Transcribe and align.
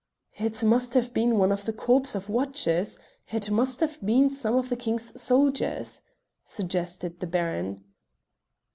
"It 0.39 0.63
must 0.63 0.95
have 0.95 1.13
been 1.13 1.37
one 1.37 1.51
of 1.51 1.65
the 1.65 1.71
corps 1.73 2.15
of 2.15 2.27
watches; 2.27 2.97
it 3.27 3.51
must 3.51 3.81
have 3.81 4.03
been 4.03 4.31
some 4.31 4.55
of 4.55 4.69
the 4.69 4.75
king's 4.75 5.21
soldiers," 5.21 6.01
suggested 6.43 7.19
the 7.19 7.27
Baron. 7.27 7.83